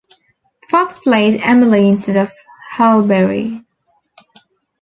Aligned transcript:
Fox 0.71 0.97
played 0.97 1.39
Emily 1.43 1.87
instead 1.87 2.17
of 2.17 2.31
Halle 2.71 3.05
Berry. 3.07 3.63